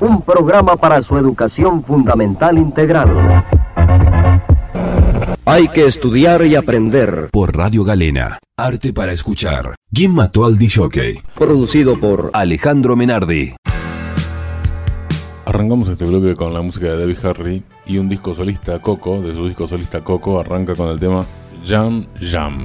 [0.00, 3.44] un programa para su educación fundamental integral.
[5.44, 7.30] Hay que estudiar y aprender.
[7.32, 8.38] Por Radio Galena.
[8.56, 9.76] Arte para escuchar.
[9.92, 11.22] ¿Quién mató al DJ?
[11.34, 13.54] Producido por Alejandro Menardi.
[15.46, 19.32] Arrancamos este bloque con la música de Debbie Harry y un disco solista, Coco, de
[19.32, 21.24] su disco solista Coco, arranca con el tema
[21.64, 22.60] Jam Jam.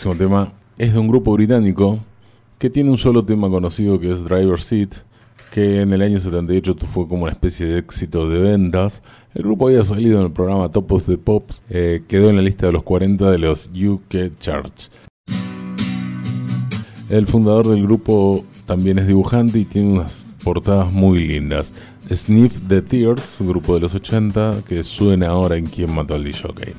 [0.00, 1.98] Próximo tema es de un grupo británico
[2.58, 4.94] que tiene un solo tema conocido que es Driver Seat,
[5.52, 9.02] que en el año 78 fue como una especie de éxito de ventas.
[9.34, 12.42] El grupo había salido en el programa Top of the Pops, eh, quedó en la
[12.42, 14.90] lista de los 40 de los UK Charts.
[17.10, 21.74] El fundador del grupo también es dibujante y tiene unas portadas muy lindas.
[22.10, 26.74] Sniff the Tears, grupo de los 80 que suena ahora en Quién mató al DJ.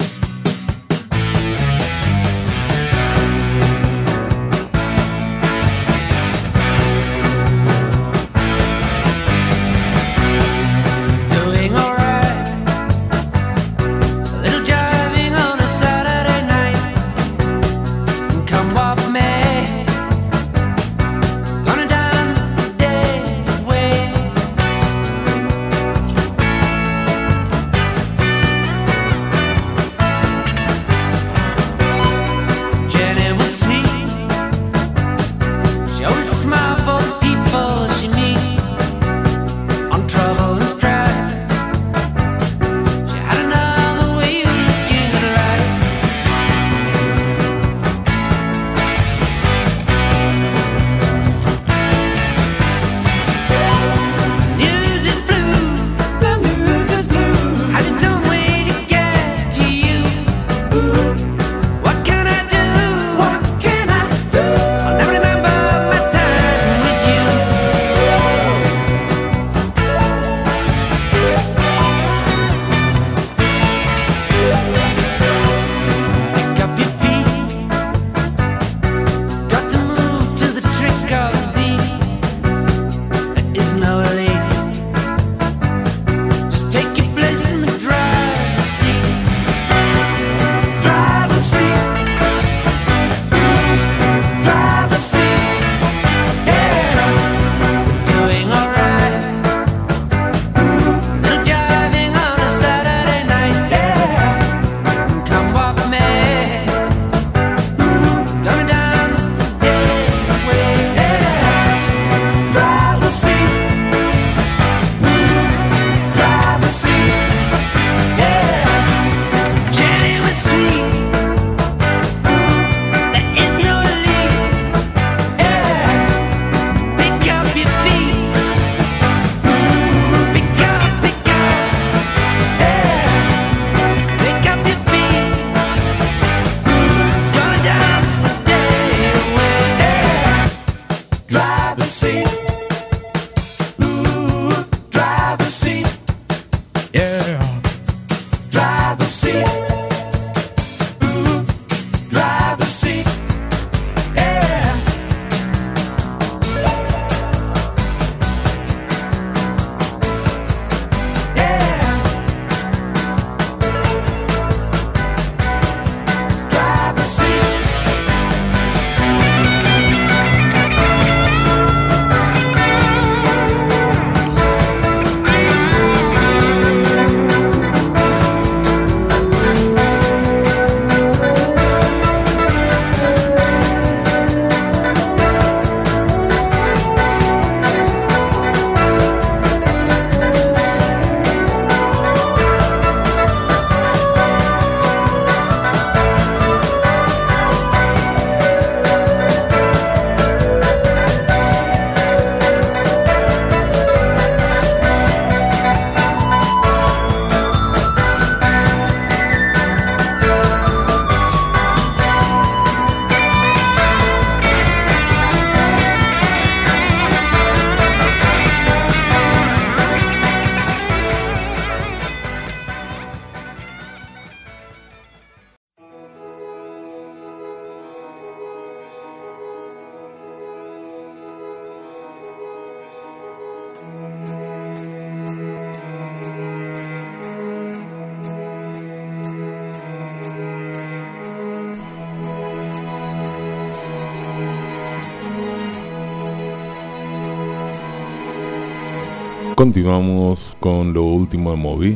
[249.61, 251.95] Continuamos con lo último de Moby,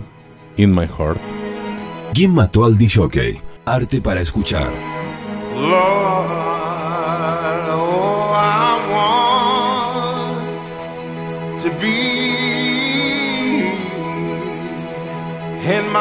[0.55, 1.19] In My Heart.
[2.13, 3.41] ¿Quién mató al DJ?
[3.65, 4.71] Arte para escuchar.
[5.55, 6.29] Lord,
[7.71, 10.41] oh, I want
[11.63, 13.63] to be
[15.65, 15.97] in my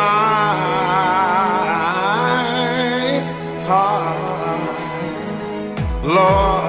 [3.67, 4.77] heart.
[6.05, 6.64] Lord.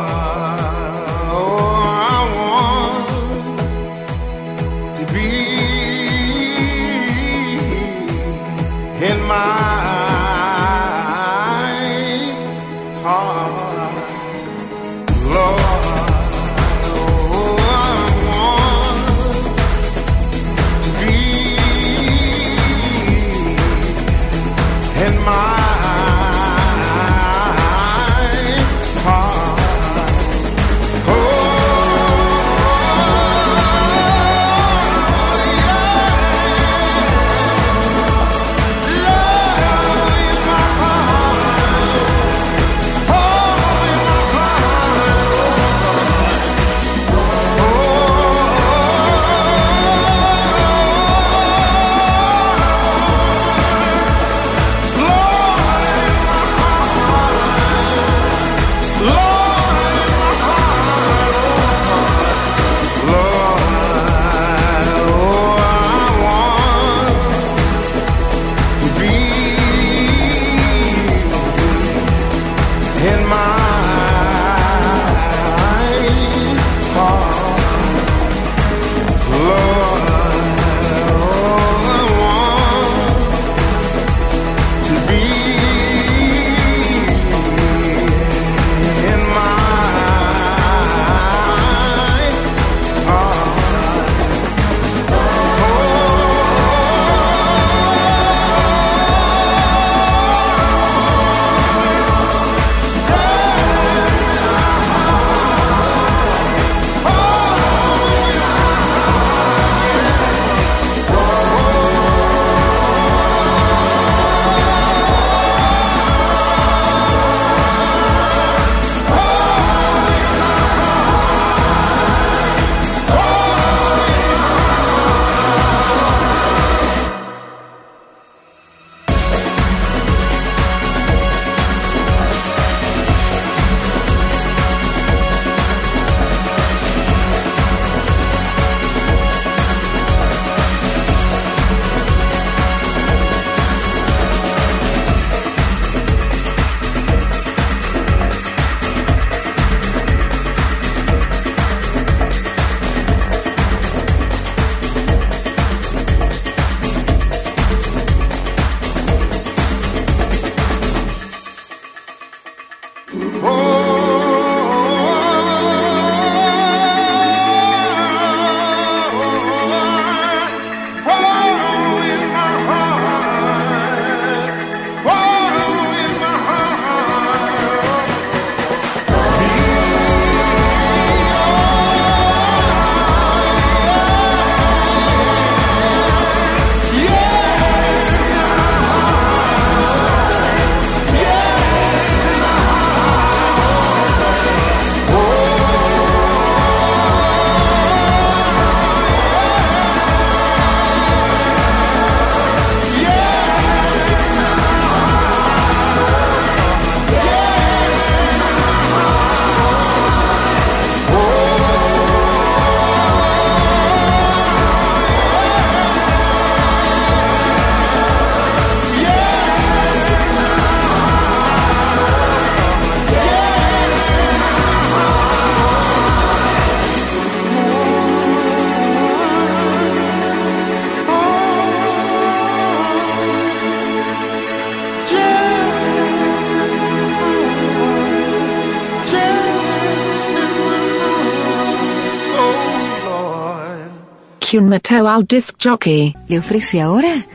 [244.55, 246.15] Vacuum Mateo al disc jockey.
[246.29, 247.25] Le ofrece ahora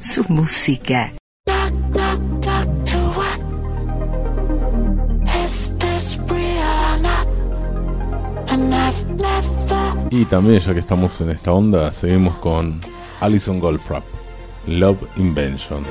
[0.00, 1.12] su música.
[10.10, 12.80] Y también, ya que estamos en esta onda, seguimos con
[13.20, 14.04] Alison Goldfrapp,
[14.66, 15.84] Love Invention.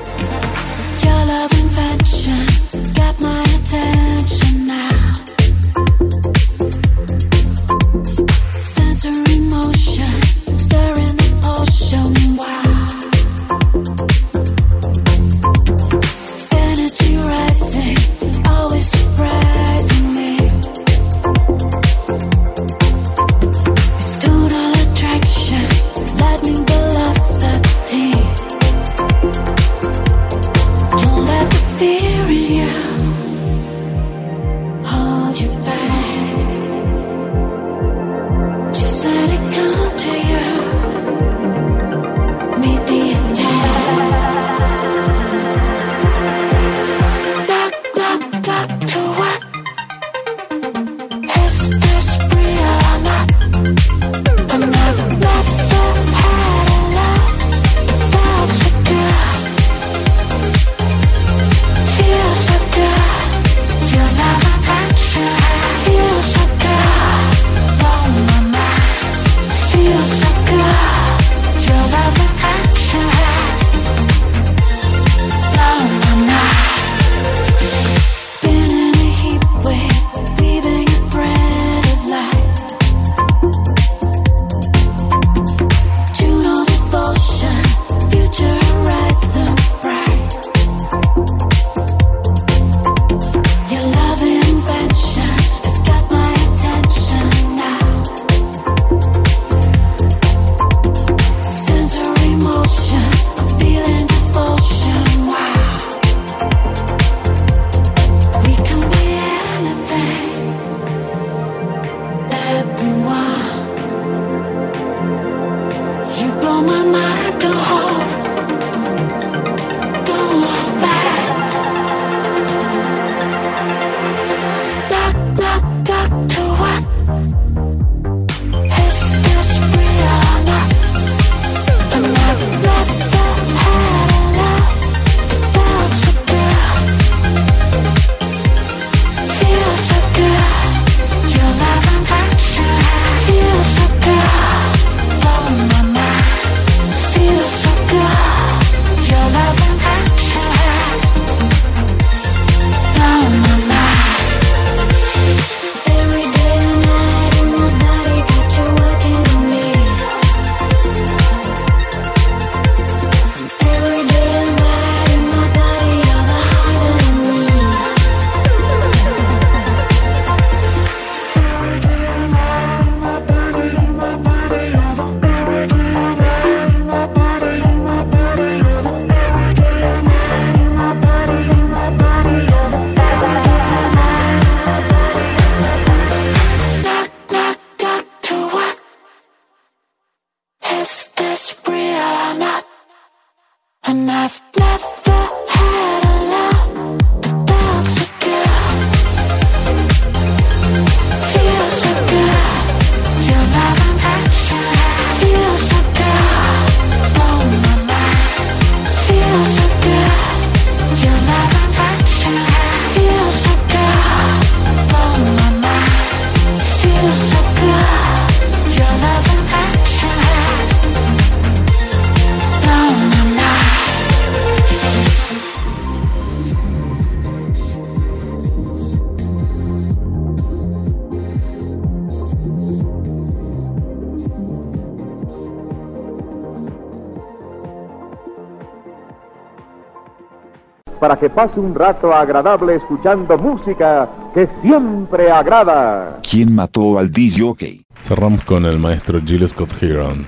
[241.20, 246.18] que pase un rato agradable escuchando música que siempre agrada.
[246.22, 247.84] ¿Quién mató al DJ?
[248.00, 250.26] Cerramos con el maestro Gil Scott Heron,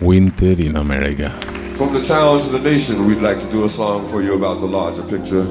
[0.00, 1.30] Winter in America.
[1.76, 4.60] From the town to the nation, we'd like to do a song for you about
[4.60, 5.44] the larger picture.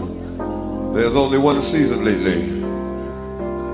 [0.96, 2.42] There's only one season lately.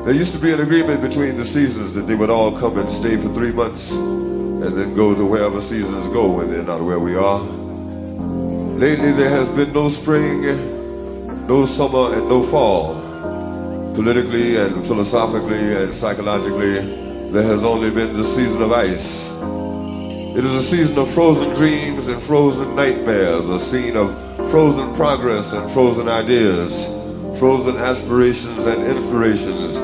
[0.04, 2.92] There used to be an agreement between the seasons that they would all come and
[2.92, 7.00] stay for three months and then go to wherever seasons go and they're not where
[7.00, 7.40] we are.
[8.78, 10.77] Lately there has been no spring
[11.48, 12.96] no summer and no fall.
[13.96, 16.80] Politically and philosophically and psychologically,
[17.32, 19.32] there has only been the season of ice.
[20.38, 24.14] It is a season of frozen dreams and frozen nightmares, a scene of
[24.52, 26.88] frozen progress and frozen ideas,
[27.40, 29.80] frozen aspirations and inspirations.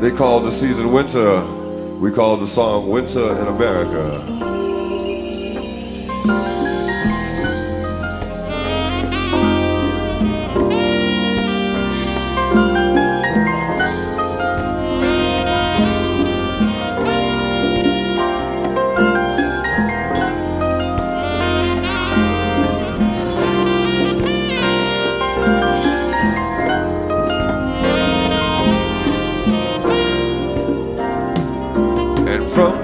[0.00, 1.42] They call the season winter.
[1.98, 4.35] We call the song Winter in America.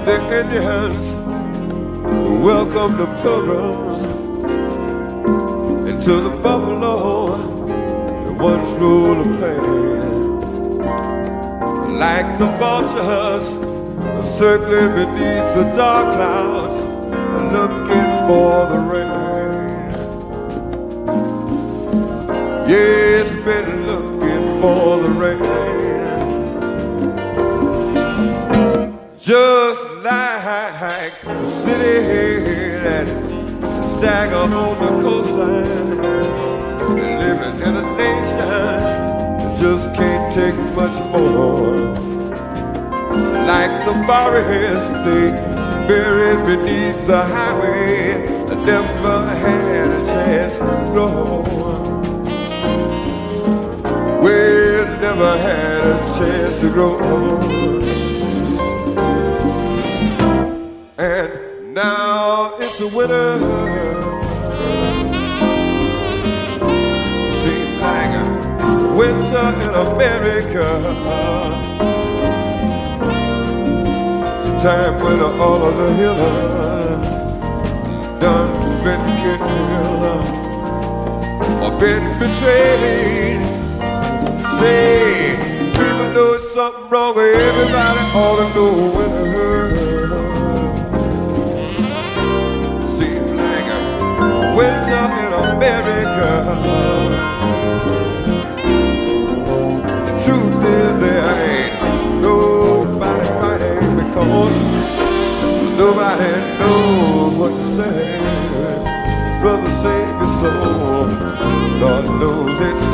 [0.05, 1.05] The Indians
[2.43, 4.01] welcomed the pilgrims
[5.89, 7.37] into the buffalo
[8.25, 10.01] that once ruled the plain.
[11.97, 13.45] Like the vultures
[14.37, 16.77] circling beneath the dark clouds,
[17.53, 19.13] looking for the rain.
[22.67, 25.63] Yes, been looking for the rain.
[29.19, 29.72] Just
[31.83, 33.07] that
[33.97, 36.01] stagger on the coastline,
[37.19, 41.77] living in a nation just can't take much more.
[43.47, 45.31] Like the forest they
[45.87, 51.43] buried beneath the highway, I never had a chance to grow.
[54.23, 54.35] We
[55.01, 56.97] never had a chance to grow.
[56.99, 58.12] And
[62.83, 63.39] a winter.
[67.41, 70.67] Seems like a winter in America.
[74.35, 77.07] It's a time when all of the healers
[78.19, 78.51] done
[78.83, 80.03] been killed
[81.63, 83.41] or been betrayed.
[84.59, 85.35] Say,
[85.71, 89.62] people know it's something wrong with everybody ought to know when
[94.63, 96.31] winter in America.
[100.07, 101.75] The truth is there ain't
[102.21, 104.57] nobody fighting because
[105.83, 107.99] nobody knows what to say.
[109.41, 111.07] Brother, save your soul.
[111.81, 112.87] Lord knows it's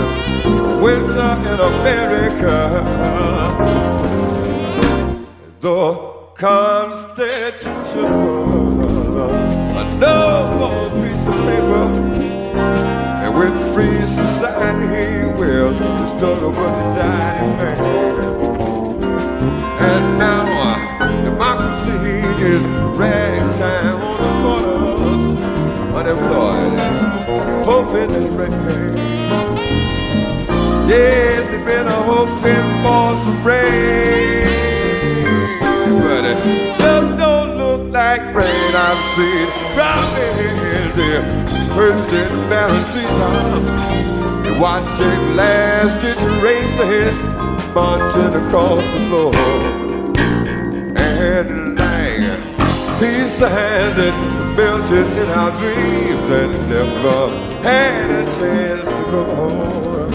[0.86, 2.58] winter in America.
[5.62, 5.82] The
[6.36, 8.12] Constitution,
[10.00, 11.86] noble piece of paper,
[13.24, 17.78] and with free society, well, the struggle but the dying man.
[19.80, 21.92] And now uh, democracy
[22.44, 22.64] is
[22.98, 25.24] ragtime on the corners,
[26.00, 26.76] unemployed,
[27.64, 28.98] hoping and rain.
[30.90, 34.48] Yes, it's been a hoping for some rain,
[36.02, 36.40] but it
[36.80, 38.74] just don't look like rain.
[38.76, 40.69] I've seen promises
[41.00, 41.24] there,
[41.76, 43.84] first in balance times,
[44.46, 47.18] and watching last ditch races
[47.74, 49.34] marching across the floor,
[50.98, 54.16] and like peace signs that
[54.58, 57.30] melted in our dreams and never
[57.64, 60.10] had a chance to grow.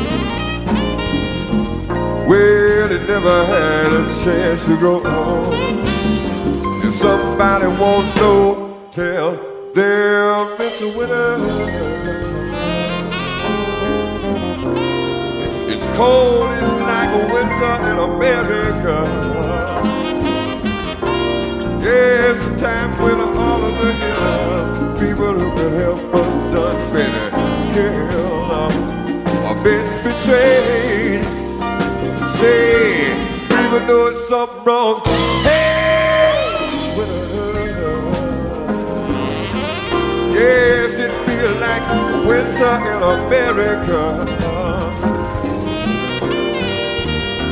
[2.29, 5.85] Well, it never had a chance to grow old.
[6.85, 11.37] If somebody won't know, tell them it's a winter.
[15.42, 18.96] It's, it's cold, it's like a winter in America.
[21.82, 27.74] Yes, a time when all of the healers, people who could help us done been
[27.74, 28.14] killed
[29.44, 31.24] or been betrayed
[32.38, 33.14] say
[33.48, 35.34] people doing something wrong.
[40.35, 41.83] Yes, it feels like
[42.27, 44.03] winter in America.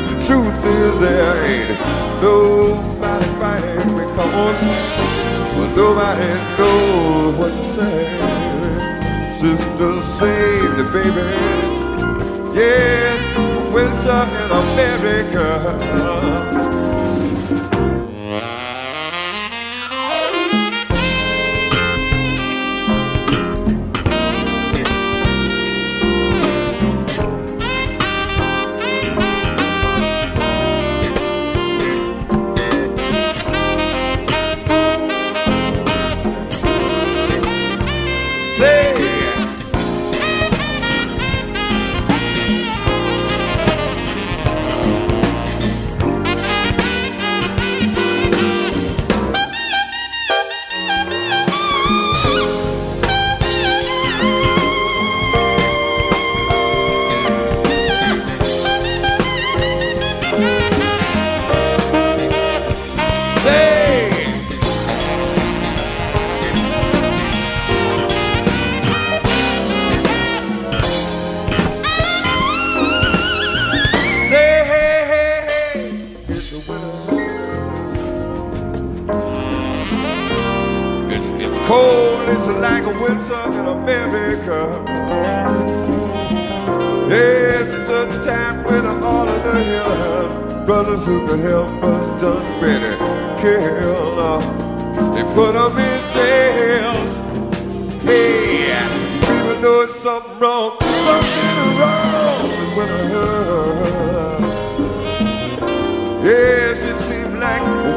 [0.08, 1.80] The truth is there ain't
[2.20, 4.60] nobody fighting because
[5.76, 7.98] nobody knows what to say.
[9.40, 11.72] Sisters save the babies.
[12.54, 13.18] Yes,
[13.72, 15.48] winter in America.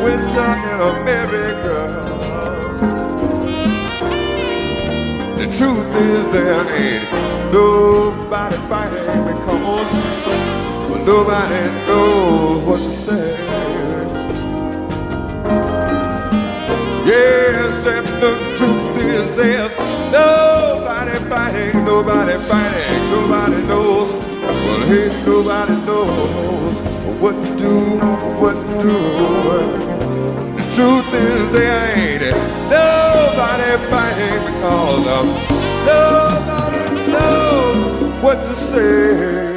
[0.06, 1.80] Winter in America.
[5.40, 7.06] The truth is there ain't
[7.52, 9.90] nobody fighting because
[10.90, 13.30] well, nobody knows what to say.
[17.12, 19.76] Yes, and the truth is there's
[20.12, 24.14] nobody fighting, nobody fighting, nobody knows.
[24.14, 26.76] Well, hey, nobody knows
[27.20, 27.76] what to do,
[28.42, 29.95] what to do.
[30.76, 32.22] Truth is there ain't
[32.70, 35.26] nobody fighting because of
[35.86, 39.56] nobody knows what to say.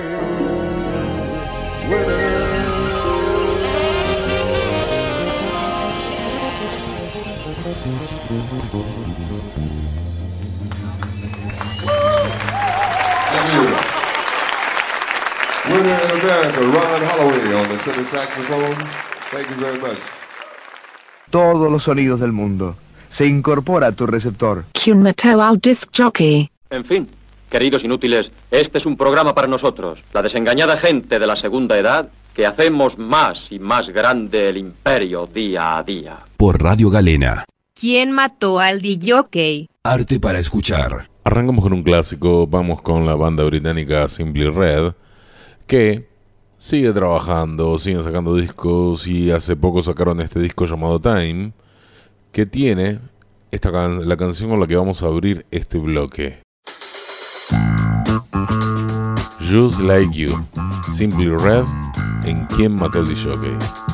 [15.66, 18.76] Winter in America, Ron Holloway on the tenor saxophone.
[19.32, 20.17] Thank you very much.
[21.30, 22.76] Todos los sonidos del mundo.
[23.10, 24.64] Se incorpora a tu receptor.
[24.72, 26.50] Kyun Mateo al disc jockey.
[26.70, 27.08] En fin,
[27.50, 32.08] queridos inútiles, este es un programa para nosotros, la desengañada gente de la segunda edad,
[32.34, 36.18] que hacemos más y más grande el imperio día a día.
[36.36, 37.44] Por Radio Galena.
[37.74, 39.68] ¿Quién mató al DJ?
[39.82, 41.10] Arte para escuchar.
[41.24, 44.92] Arrancamos con un clásico, vamos con la banda británica Simply Red,
[45.66, 46.07] que
[46.58, 51.52] sigue trabajando, siguen sacando discos y hace poco sacaron este disco llamado Time,
[52.32, 52.98] que tiene
[53.50, 56.42] esta la canción con la que vamos a abrir este bloque.
[59.40, 60.28] Just Like You,
[60.92, 61.64] Simply Red,
[62.24, 63.87] en Quién mató al DJ.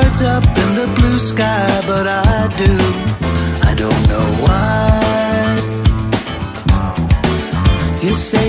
[0.00, 2.74] Birds up in the blue sky, but I do.
[3.70, 4.80] I don't know why.
[8.02, 8.46] You say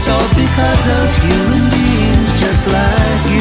[0.00, 3.39] It's all because of human beings just like you.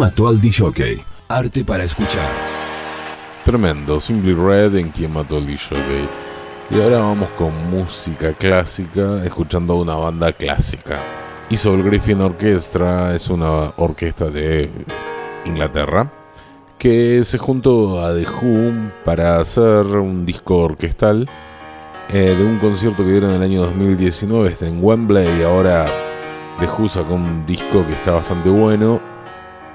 [0.00, 1.04] Mató al DJ?
[1.28, 2.26] Arte para escuchar.
[3.44, 5.76] Tremendo, Simply Red en quien mató al DJ.
[6.70, 11.02] Y ahora vamos con música clásica, escuchando una banda clásica.
[11.50, 14.70] Isabel Griffin Orchestra es una orquesta de
[15.44, 16.10] Inglaterra
[16.78, 18.72] que se juntó a The Who
[19.04, 21.28] para hacer un disco orquestal
[22.08, 25.84] eh, de un concierto que dieron en el año 2019 está en Wembley y ahora
[26.58, 29.09] The Who sacó un disco que está bastante bueno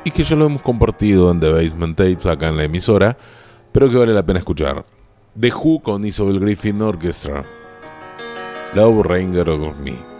[0.06, 3.18] y que ya lo hemos compartido en The Basement Tapes acá en la emisora,
[3.72, 4.86] pero que vale la pena escuchar.
[5.38, 7.44] The Who con Isabel Griffin Orchestra.
[8.76, 10.15] Love Ranger of Me.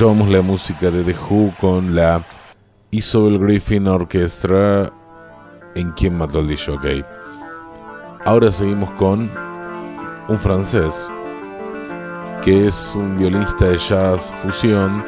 [0.00, 2.22] Escuchábamos la música de The Who con la
[2.90, 4.90] Isobel Griffin Orchestra
[5.74, 7.04] en Quien mató al DJ.
[8.24, 9.30] Ahora seguimos con
[10.26, 11.10] un francés
[12.42, 15.04] que es un violinista de jazz fusión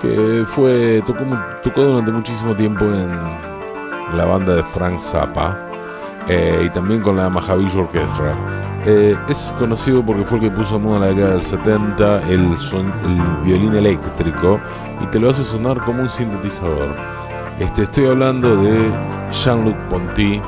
[0.00, 1.24] que fue tocó,
[1.62, 3.10] tocó durante muchísimo tiempo en
[4.16, 5.68] la banda de Frank Zappa
[6.30, 8.63] eh, y también con la Mahavishnu Orchestra.
[8.86, 12.22] Eh, es conocido porque fue el que puso en moda en la década del 70
[12.28, 14.60] el, son- el violín eléctrico
[15.02, 16.94] y te lo hace sonar como un sintetizador.
[17.58, 18.90] Este, estoy hablando de
[19.32, 20.40] Jean-Luc Ponty,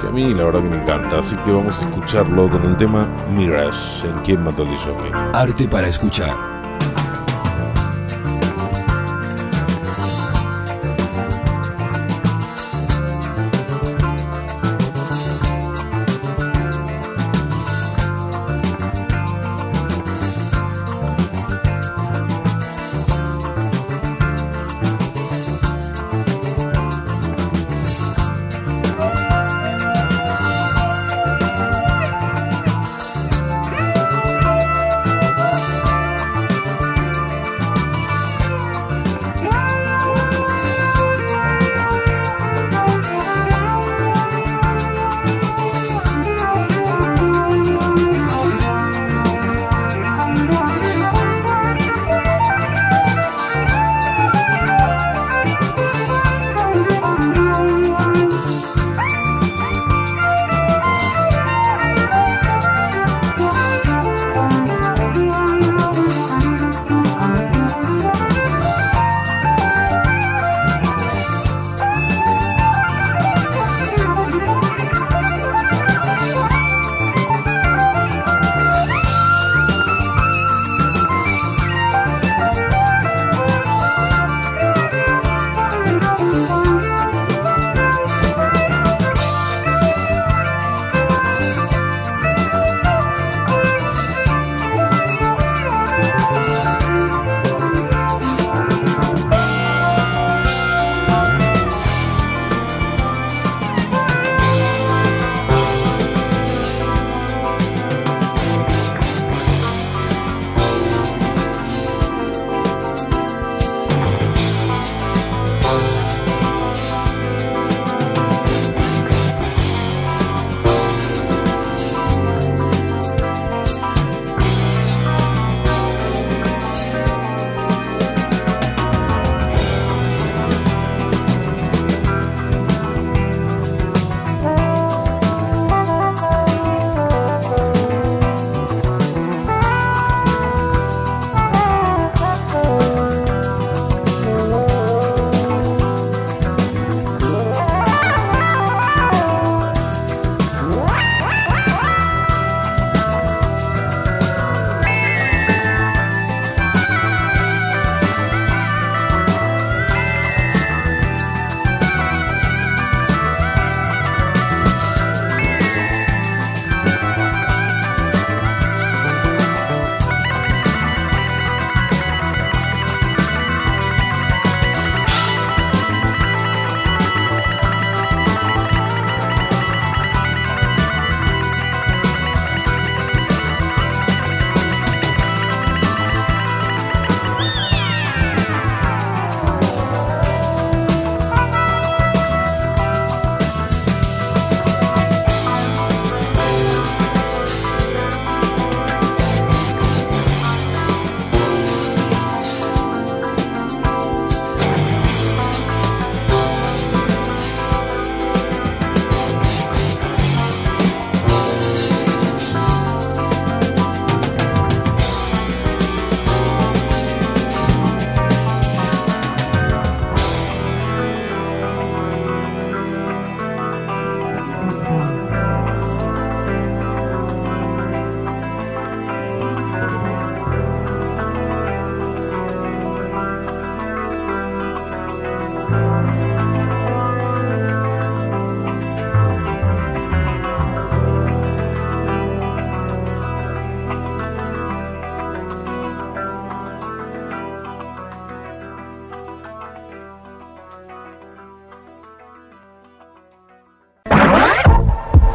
[0.00, 2.76] que a mí la verdad que me encanta, así que vamos a escucharlo con el
[2.76, 4.92] tema Mirage en Quien mató DJ.
[5.32, 6.34] Arte para escuchar.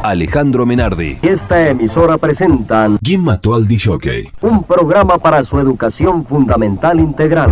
[0.09, 1.19] Alejandro Menardi.
[1.21, 4.31] Esta emisora presentan ¿Quién mató al DJ?
[4.41, 7.51] un programa para su educación fundamental integral.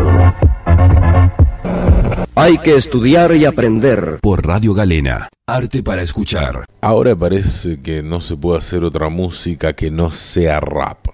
[2.33, 4.17] Hay que estudiar y aprender.
[4.21, 5.29] Por Radio Galena.
[5.47, 6.65] Arte para escuchar.
[6.81, 11.07] Ahora parece que no se puede hacer otra música que no sea rap.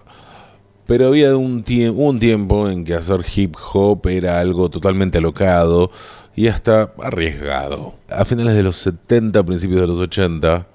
[0.85, 5.91] Pero había un, tie- un tiempo en que hacer hip hop era algo totalmente alocado
[6.35, 7.95] y hasta arriesgado.
[8.09, 10.67] A finales de los 70, principios de los 80,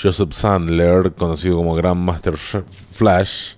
[0.00, 3.54] Joseph Sandler, conocido como Grandmaster Sh- Flash,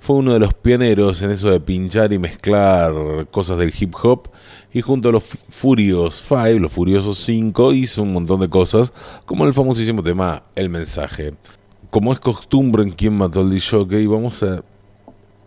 [0.00, 2.92] fue uno de los pioneros en eso de pinchar y mezclar
[3.30, 4.28] cosas del hip hop
[4.72, 8.92] y junto a los Fu- Furious 5, los Furiosos 5, hizo un montón de cosas
[9.26, 11.34] como el famosísimo tema El Mensaje.
[11.90, 14.62] Como es costumbre en quien mató al DJ, vamos a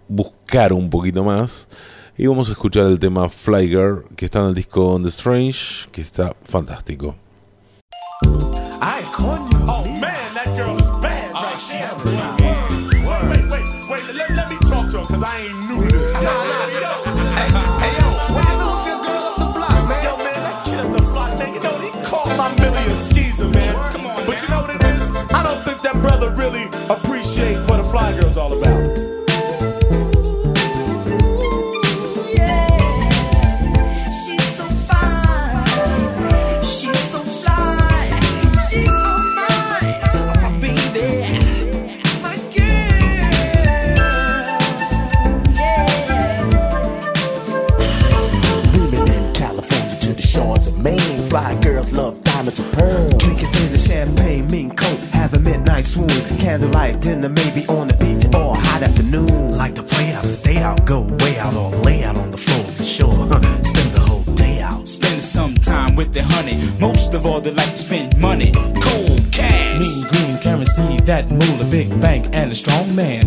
[0.07, 1.69] buscar un poquito más
[2.17, 5.87] y vamos a escuchar el tema Fly Girl que está en el disco The Strange,
[5.91, 7.15] que está fantástico.
[71.71, 73.20] Big bank, and a strong man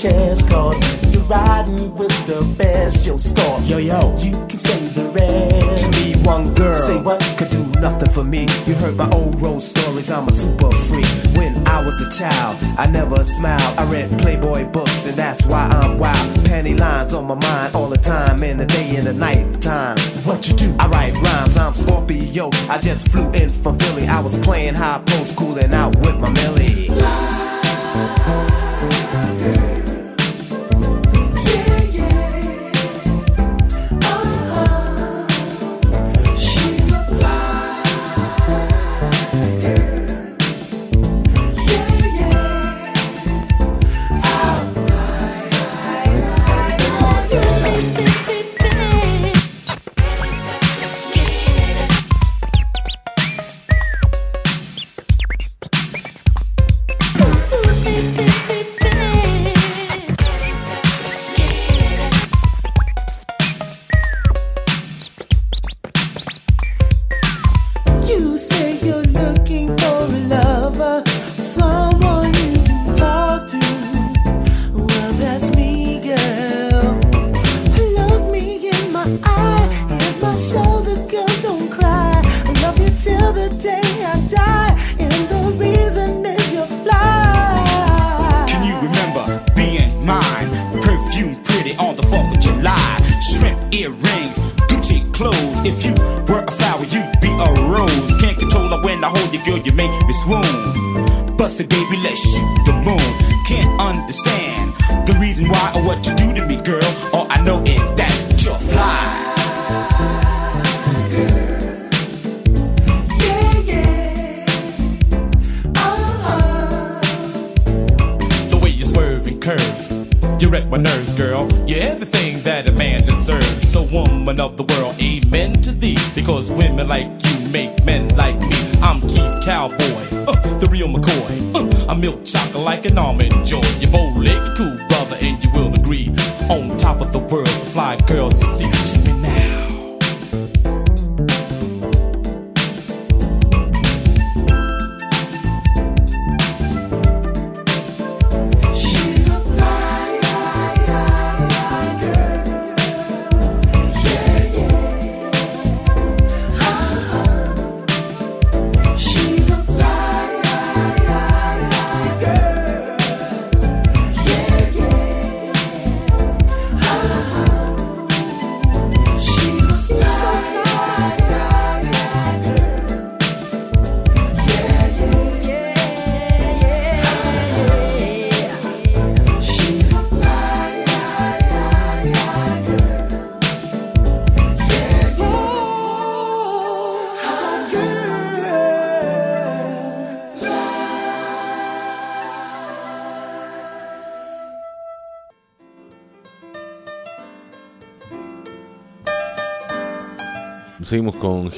[0.00, 0.48] chest.
[0.48, 0.78] Cause
[1.12, 3.06] you're riding with the best.
[3.06, 3.60] Yo, score.
[3.60, 4.16] Yo, yo.
[4.18, 5.84] You can say the rest.
[5.84, 7.20] To me, one girl Say what?
[7.36, 8.42] could do nothing for me.
[8.66, 11.06] You heard my old road stories, I'm a super freak.
[11.36, 13.78] When I was a child, I never smiled.
[13.78, 16.28] I read Playboy books, and that's why I'm wild.
[16.46, 19.98] Panty lines on my mind all the time, in the day and the night time.
[20.24, 20.74] What you do?
[20.78, 22.50] I write rhymes, I'm Scorpio.
[22.68, 22.99] I just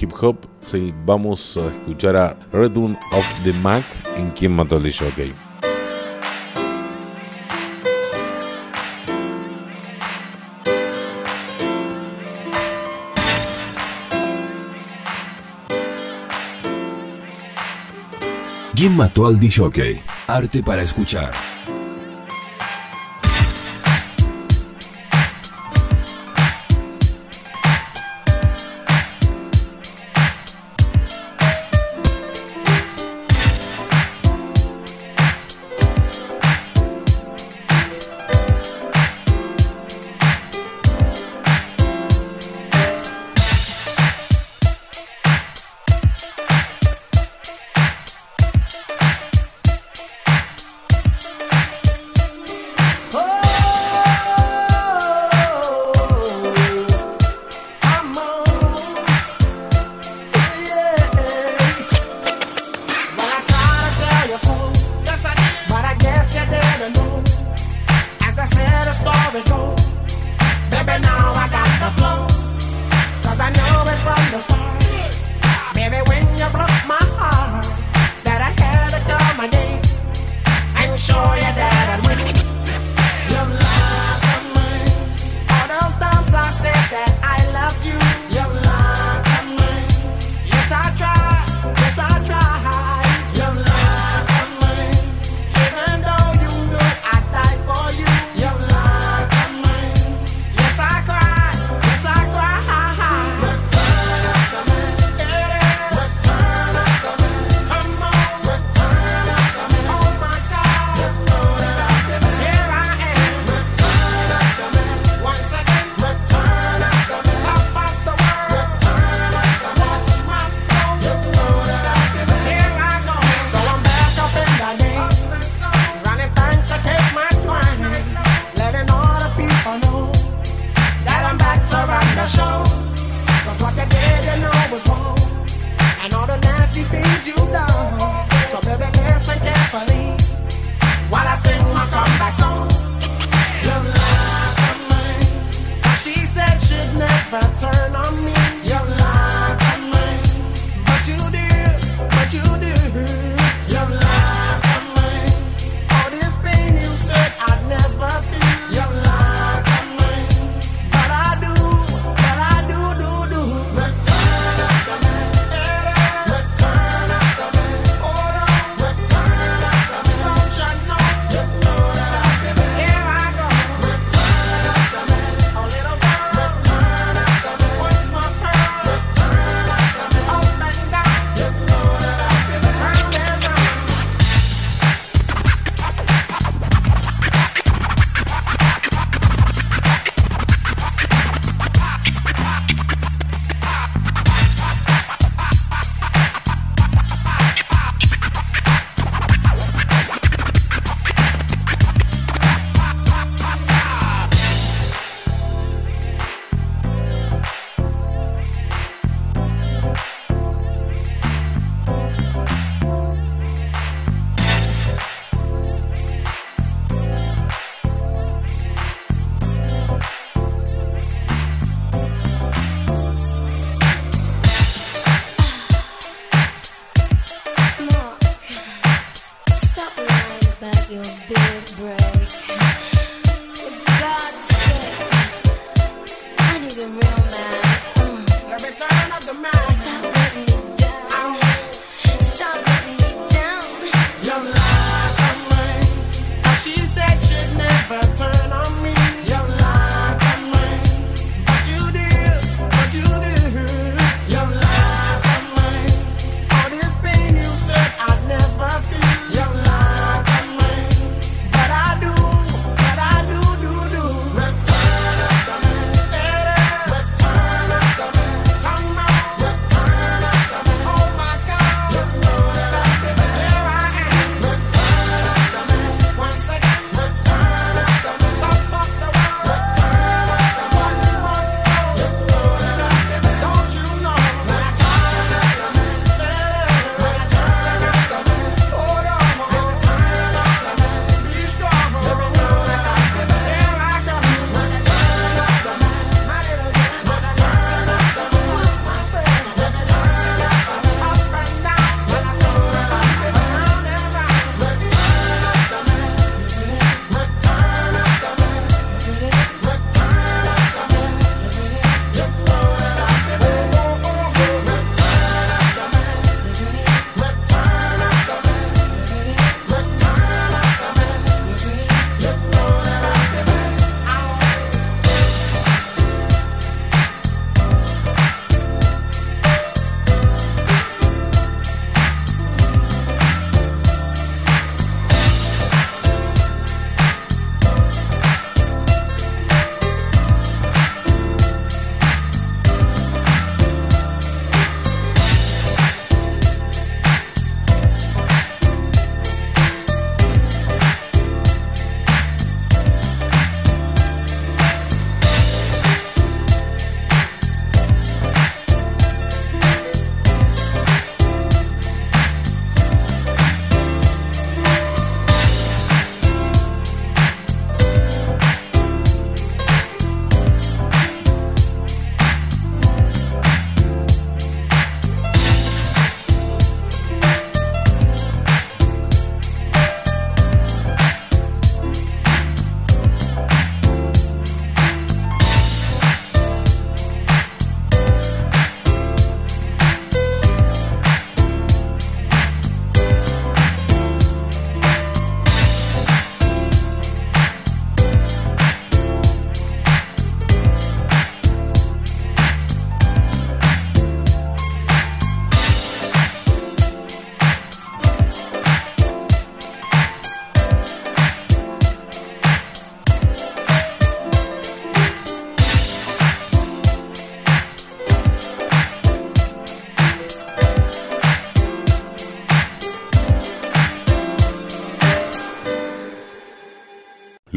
[0.02, 3.84] hip hop, sí, vamos a escuchar a Return of the Mac
[4.16, 5.32] en Quién mató al jockey.
[18.74, 20.02] ¿Quién mató al DJ?
[20.26, 21.51] Arte para escuchar.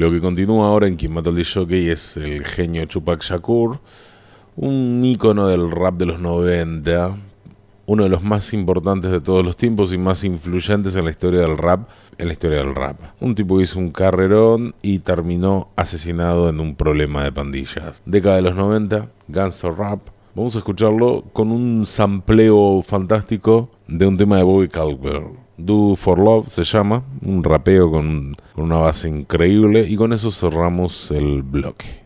[0.05, 3.79] Lo que continúa ahora en Quien Mató al Jockey es el genio Chupac Shakur,
[4.55, 7.15] un ícono del rap de los 90,
[7.87, 11.41] uno de los más importantes de todos los tiempos y más influyentes en la historia
[11.41, 11.89] del rap,
[12.19, 12.99] en la historia del rap.
[13.19, 18.03] Un tipo que hizo un carrerón y terminó asesinado en un problema de pandillas.
[18.05, 20.01] Década de los 90, Gangster Rap.
[20.35, 25.44] Vamos a escucharlo con un sampleo fantástico de un tema de Bobby Caldwell.
[25.57, 31.11] Do for Love se llama, un rapeo con, una base increíble y con eso cerramos
[31.11, 32.05] el bloque.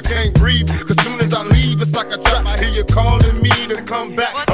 [0.00, 0.70] I can't breathe.
[0.86, 2.46] Cause soon as I leave, it's like a trap.
[2.46, 4.49] I hear you calling me to come back.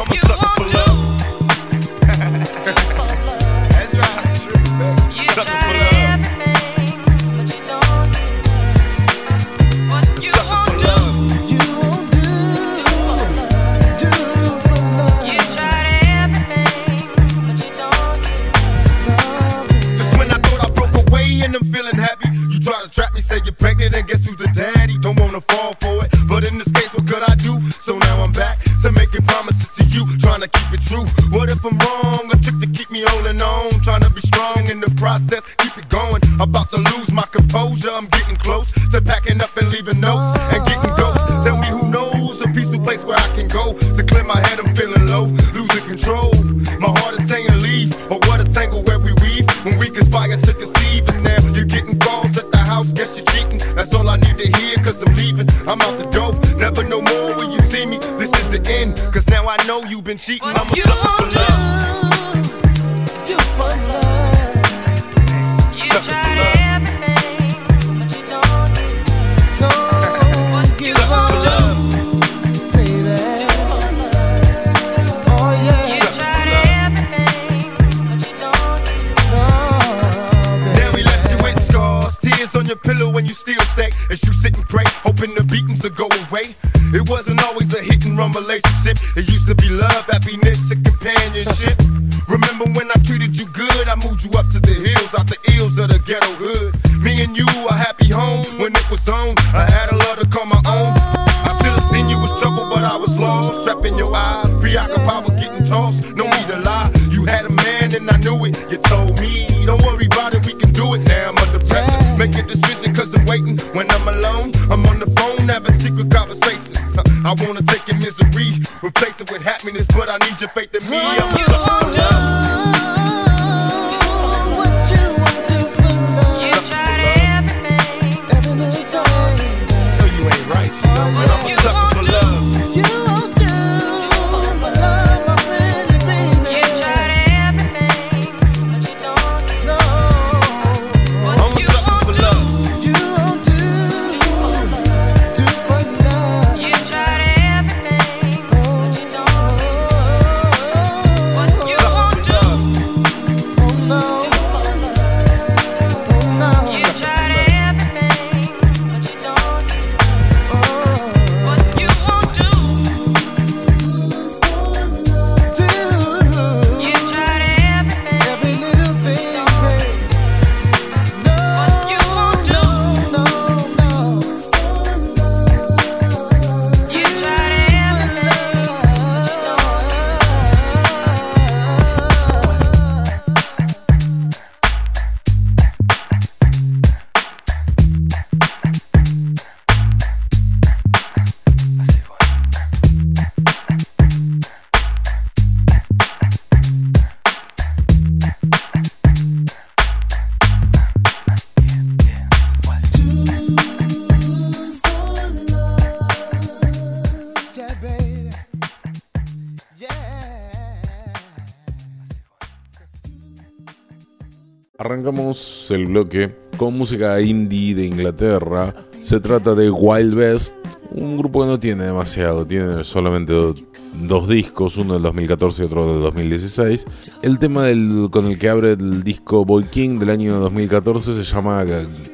[215.77, 218.75] el bloque con música indie de Inglaterra.
[219.03, 220.55] Se trata de Wild West,
[220.91, 223.63] un grupo que no tiene demasiado, tiene solamente dos,
[224.03, 226.87] dos discos, uno del 2014 y otro del 2016.
[227.23, 231.25] El tema del, con el que abre el disco Boy King del año 2014 se
[231.25, 231.65] llama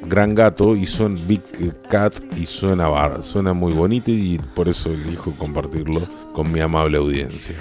[0.07, 1.43] Gran Gato y suena Big
[1.89, 6.03] Cat y suena bar, suena muy bonito y por eso elijo compartirlo
[6.35, 7.57] con mi amable audiencia.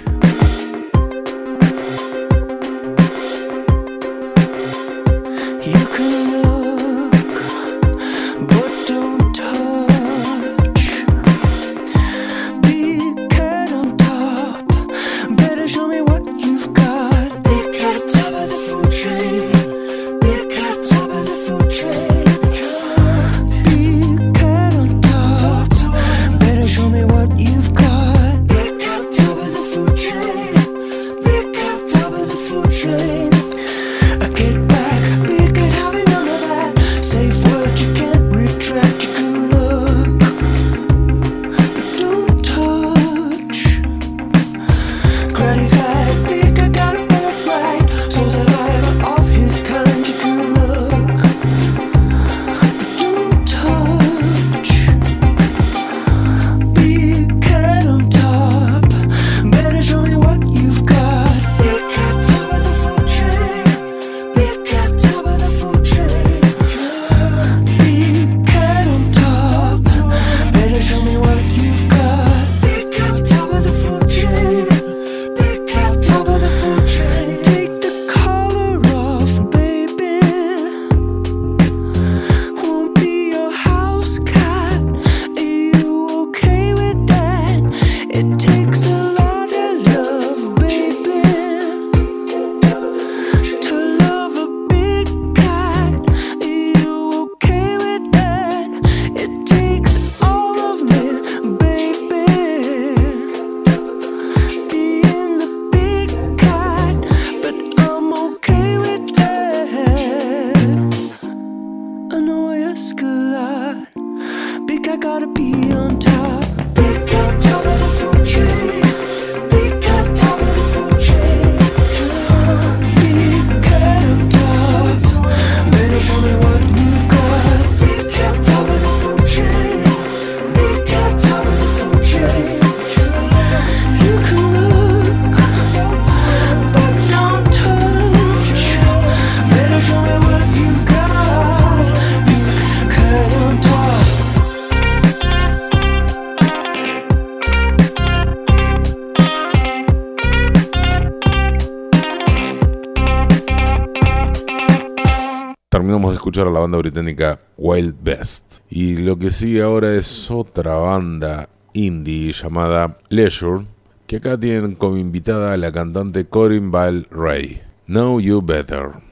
[156.78, 158.60] británica Wild Best.
[158.70, 163.64] Y lo que sigue ahora es otra banda indie llamada Leisure,
[164.06, 167.60] que acá tienen como invitada a la cantante Corinne Ball Ray.
[167.86, 169.11] Know You Better.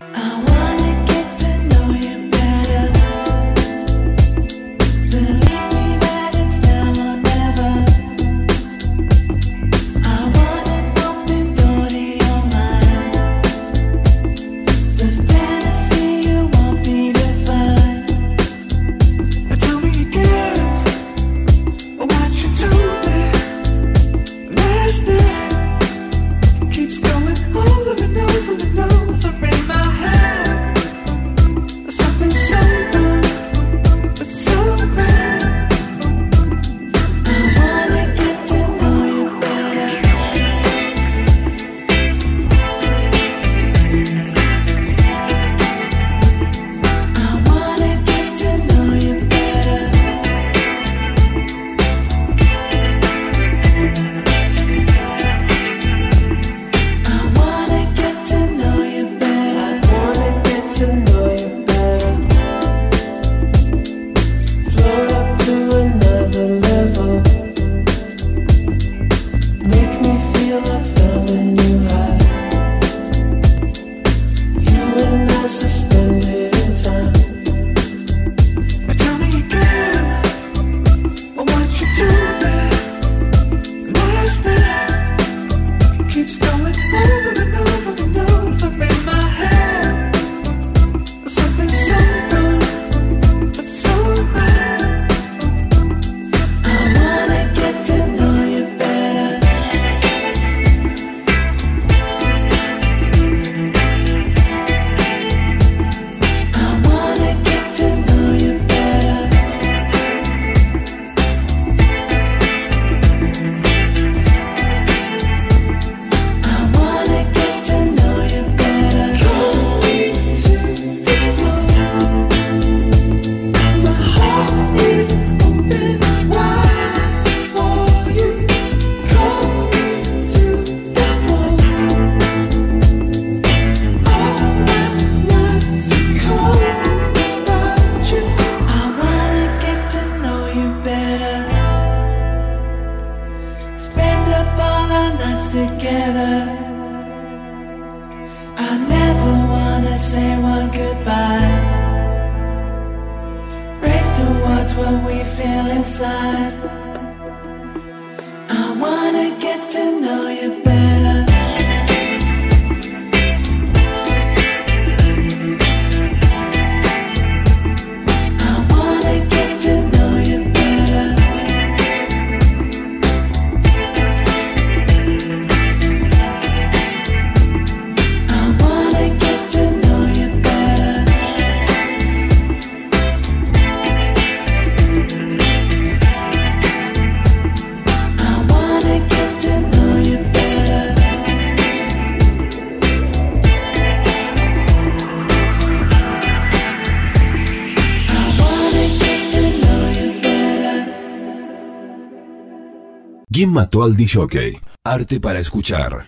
[203.91, 204.61] al DJ.
[204.85, 206.07] Arte para escuchar.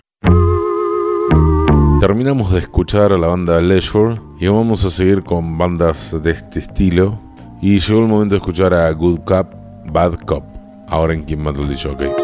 [1.99, 6.59] Terminamos de escuchar a la banda Leisure y vamos a seguir con bandas de este
[6.59, 7.19] estilo.
[7.61, 9.47] Y llegó el momento de escuchar a Good Cup,
[9.91, 10.43] Bad Cup,
[10.87, 12.22] ahora en Kim Battle DJ.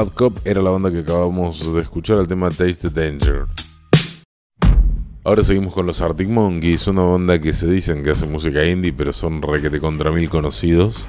[0.00, 3.44] Bad Cop era la banda que acabamos de escuchar, el tema Taste the Danger.
[5.24, 8.94] Ahora seguimos con los Arctic Monkeys, una banda que se dicen que hace música indie,
[8.94, 11.06] pero son requete contra mil conocidos.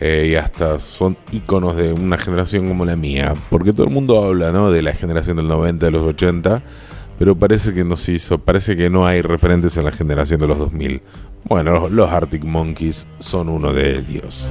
[0.00, 3.34] Eh, y hasta son iconos de una generación como la mía.
[3.48, 4.70] Porque todo el mundo habla, ¿no?
[4.70, 6.62] De la generación del 90, de los 80.
[7.18, 10.46] Pero parece que no se hizo, parece que no hay referentes en la generación de
[10.46, 11.00] los 2000.
[11.44, 14.50] Bueno, los Arctic Monkeys son uno de ellos.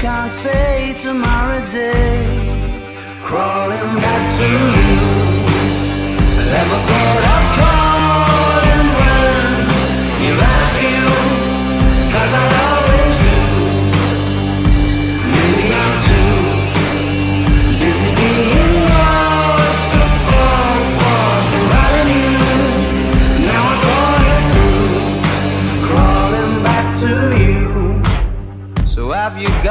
[0.00, 2.24] Can't say tomorrow day.
[3.24, 4.98] Crawling back to you.
[6.52, 6.97] Never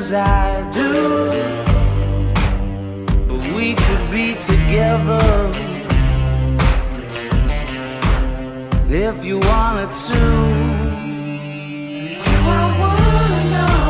[0.00, 0.92] as I do
[3.28, 5.26] but we could be together
[8.88, 10.22] if you wanted to.
[12.26, 13.82] Do I wanna know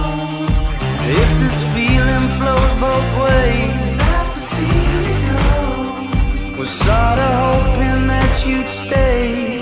[1.21, 3.91] if this feeling flows both ways?
[4.35, 6.59] To see you go.
[6.59, 9.60] Was sorta hoping that you'd stay.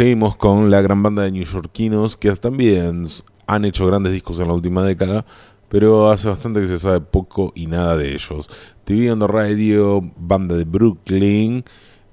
[0.00, 3.04] Seguimos con la gran banda de neoyorquinos que también
[3.46, 5.26] han hecho grandes discos en la última década,
[5.68, 8.48] pero hace bastante que se sabe poco y nada de ellos.
[8.84, 11.66] TV on the Radio, banda de Brooklyn,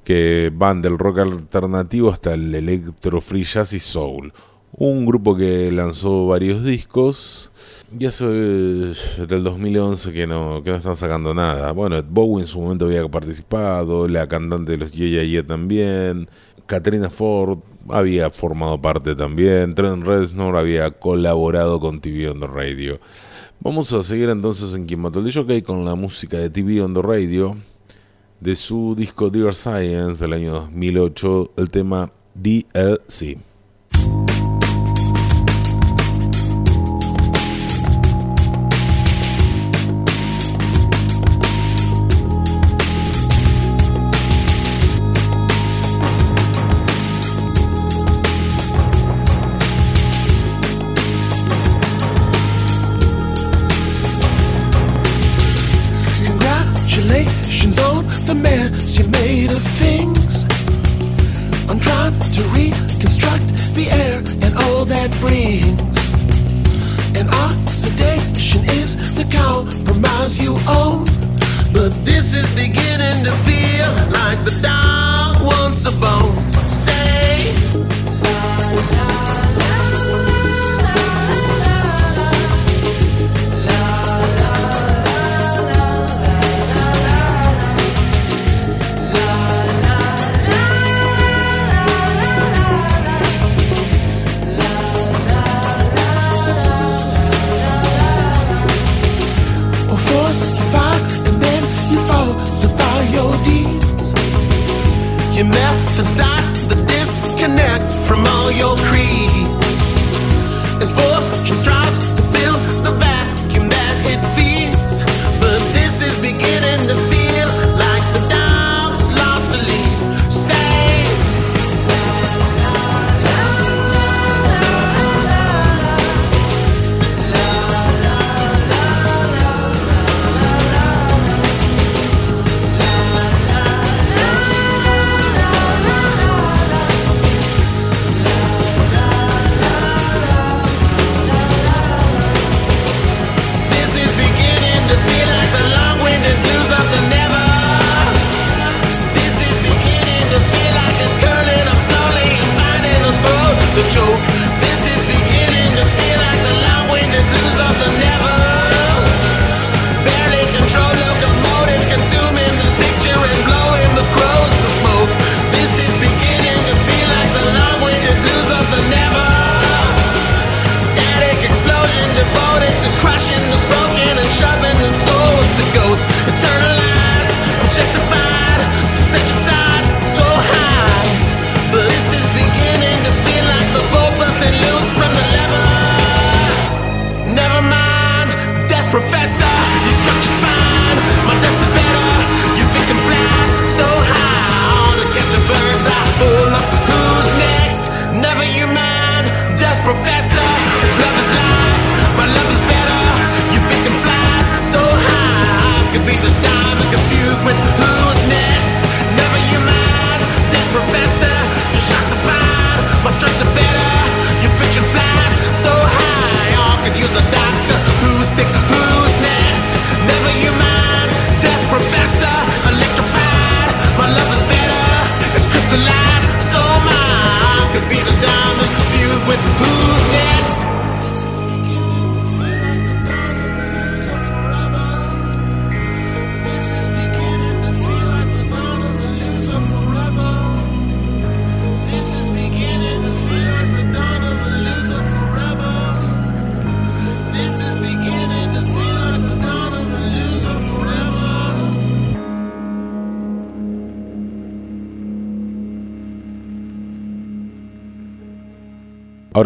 [0.03, 4.33] que van del rock alternativo hasta el electro, free jazz y soul.
[4.73, 7.53] Un grupo que lanzó varios discos
[7.97, 11.71] y hace del 2011 que no, que no están sacando nada.
[11.71, 15.47] Bueno, Ed Bowie en su momento había participado, la cantante de los Yeah Yeah Yeah
[15.47, 16.27] también,
[16.65, 17.59] Katrina Ford
[17.89, 22.99] había formado parte también, Trent Reznor había colaborado con TV on the Radio.
[23.59, 27.57] Vamos a seguir entonces en el Jockey con la música de TV on the Radio
[28.39, 33.46] de su disco Dear Science del año 2008, el tema DLC.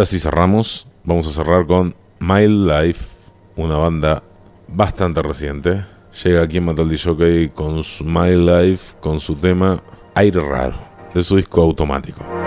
[0.01, 0.87] Ahora sí cerramos.
[1.03, 3.05] Vamos a cerrar con My Life,
[3.55, 4.23] una banda
[4.67, 5.85] bastante reciente.
[6.23, 9.79] Llega aquí en Mataldi Jockey con su My Life, con su tema
[10.15, 10.79] Aire Raro,
[11.13, 12.40] de su disco automático.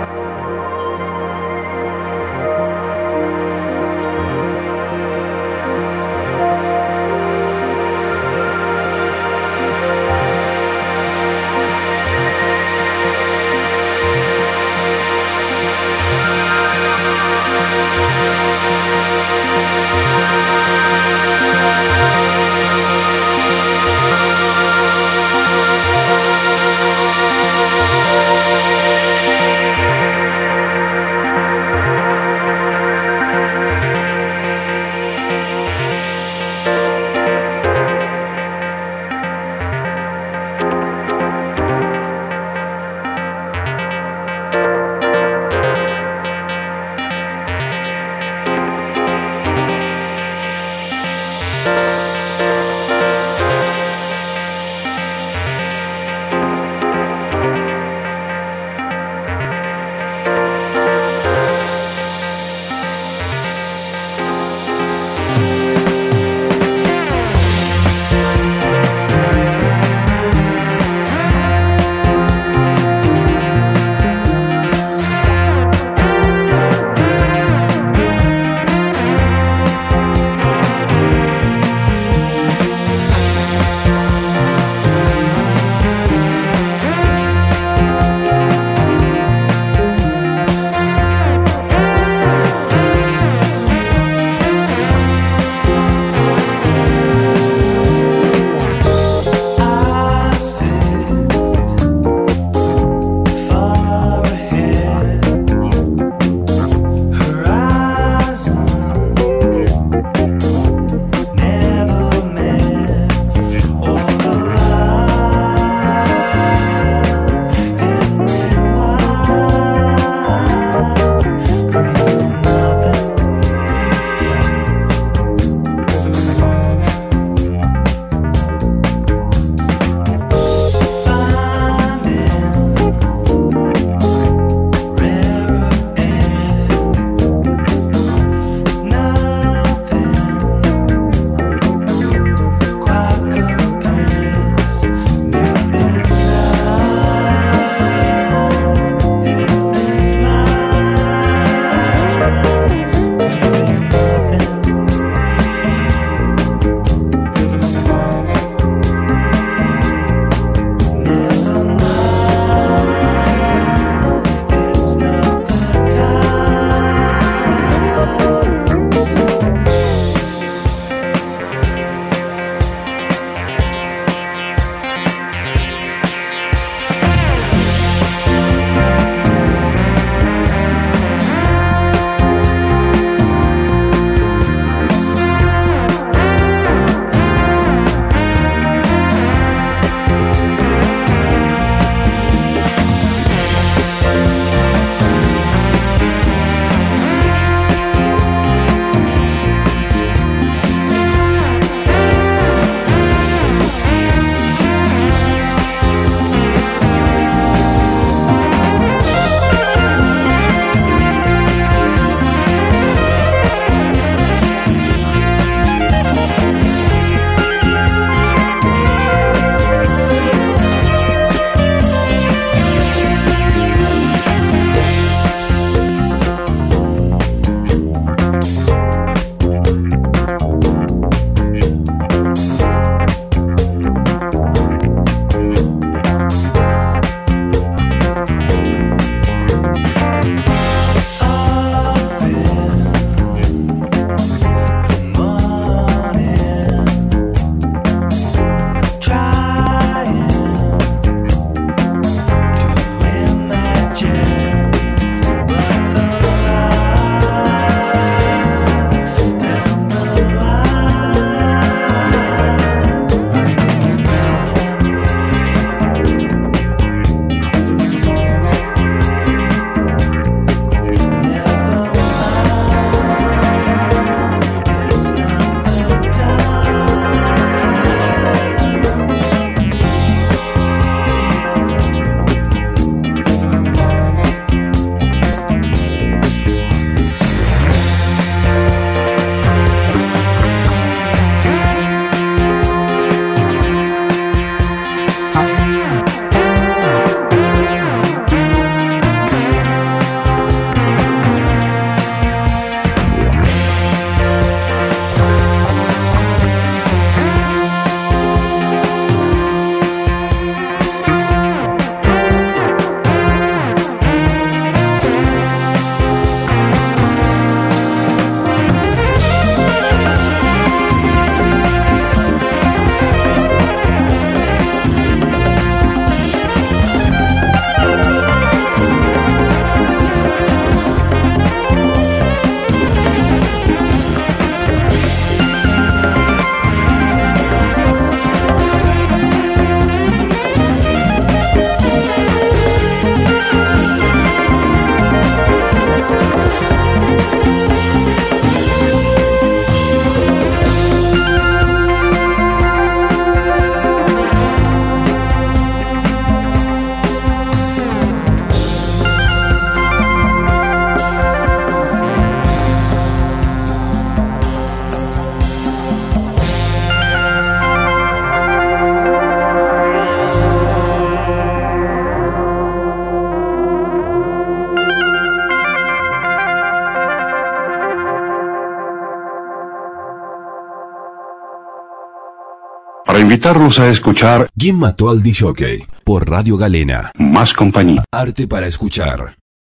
[383.35, 385.85] Invitarlos a escuchar ¿Quién mató al DJ?
[386.05, 387.11] Por Radio Galena.
[387.17, 388.05] Más Compañía.
[388.09, 389.35] Arte para escuchar.